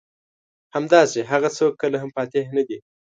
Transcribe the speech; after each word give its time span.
همداسې 0.75 1.19
هغه 1.31 1.49
څوک 1.57 1.73
کله 1.81 1.97
هم 2.01 2.09
فاتح 2.15 2.45
نه 2.57 2.63
دي. 2.67 2.77